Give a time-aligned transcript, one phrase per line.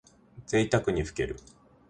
[0.47, 1.35] ぜいたくにふける。